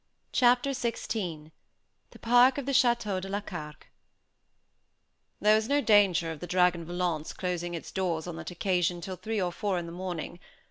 Chapter 0.31 0.71
XVI 0.71 1.51
THE 2.09 2.17
PARC 2.17 2.57
OF 2.57 2.65
THE 2.65 2.71
CHÂTEAU 2.71 3.21
DE 3.21 3.29
LA 3.29 3.41
CARQUE 3.41 3.87
There 5.39 5.53
was 5.53 5.69
no 5.69 5.79
danger 5.79 6.31
of 6.31 6.39
the 6.39 6.47
Dragon 6.47 6.83
Volant's 6.83 7.33
closing 7.33 7.75
its 7.75 7.91
doors 7.91 8.25
on 8.25 8.35
that 8.37 8.49
occasion 8.49 8.99
till 8.99 9.15
three 9.15 9.39
or 9.39 9.51
four 9.51 9.77
in 9.77 9.85
the 9.85 9.91
morning. 9.91 10.39